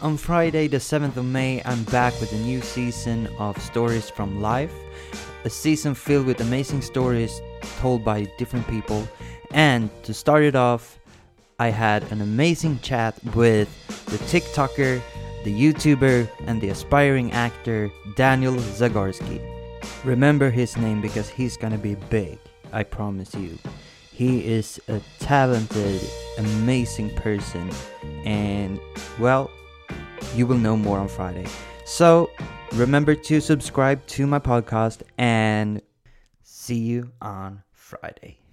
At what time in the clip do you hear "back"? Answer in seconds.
1.84-2.18